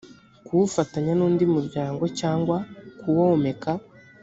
kuwufatanya 0.45 1.13
n 1.15 1.21
undi 1.27 1.43
muryango 1.53 2.03
cyangwa 2.19 2.57
kuwomeka 2.99 3.71